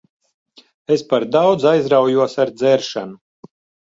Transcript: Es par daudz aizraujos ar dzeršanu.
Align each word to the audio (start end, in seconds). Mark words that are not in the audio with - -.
Es 0.95 1.03
par 1.11 1.25
daudz 1.35 1.65
aizraujos 1.71 2.33
ar 2.45 2.53
dzeršanu. 2.57 3.19